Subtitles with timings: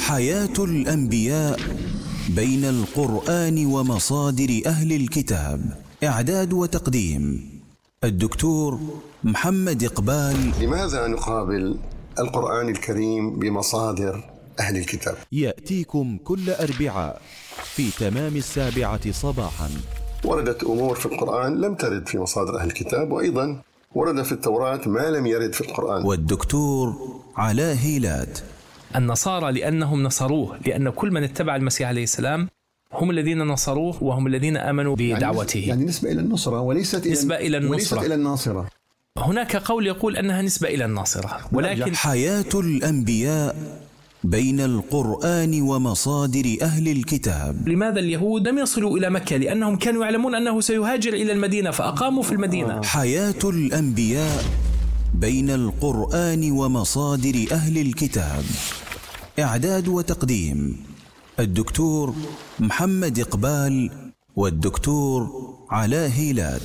[0.00, 1.60] حياة الأنبياء
[2.28, 5.60] بين القرآن ومصادر أهل الكتاب.
[6.04, 7.50] إعداد وتقديم
[8.04, 8.80] الدكتور
[9.24, 10.52] محمد إقبال.
[10.60, 11.78] لماذا نقابل
[12.18, 14.24] القرآن الكريم بمصادر
[14.60, 17.20] أهل الكتاب؟ يأتيكم كل أربعاء
[17.64, 19.70] في تمام السابعة صباحا.
[20.24, 23.62] وردت أمور في القرآن لم ترد في مصادر أهل الكتاب وأيضا
[23.94, 26.04] ورد في التوراة ما لم يرد في القرآن.
[26.04, 26.94] والدكتور
[27.36, 28.38] علاء هيلات.
[28.96, 32.48] النصارى لأنهم نصروه لأن كل من اتبع المسيح عليه السلام
[32.92, 35.60] هم الذين نصروه وهم الذين آمنوا بدعوته.
[35.60, 37.72] يعني نسبة إلى النصرة وليست إلى نسبة إلى النصرة.
[37.72, 38.68] وليست إلى الناصرة.
[39.18, 43.56] هناك قول يقول أنها نسبة إلى الناصرة ولكن حياة الأنبياء
[44.24, 47.68] بين القرآن ومصادر أهل الكتاب.
[47.68, 52.32] لماذا اليهود لم يصلوا إلى مكة؟ لأنهم كانوا يعلمون أنه سيهاجر إلى المدينة فأقاموا في
[52.32, 52.82] المدينة.
[52.82, 54.44] حياة الأنبياء
[55.14, 58.44] بين القرآن ومصادر أهل الكتاب.
[59.38, 60.76] إعداد وتقديم
[61.40, 62.14] الدكتور
[62.60, 63.90] محمد إقبال
[64.36, 65.30] والدكتور
[65.70, 66.62] علاء هيلات.